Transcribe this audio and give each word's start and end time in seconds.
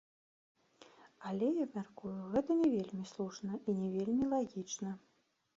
Але 1.31 1.49
я 1.57 1.65
мяркую, 1.75 2.15
гэта 2.33 2.49
і 2.57 2.59
не 2.63 2.71
вельмі 2.77 3.05
слушна, 3.13 3.51
і 3.69 3.79
не 3.83 3.87
вельмі 3.99 4.25
лагічна. 4.33 4.99